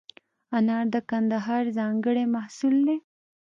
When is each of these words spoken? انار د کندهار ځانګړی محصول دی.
انار 0.57 0.85
د 0.93 0.95
کندهار 1.09 1.63
ځانګړی 1.77 2.23
محصول 2.35 2.75
دی. 2.87 2.97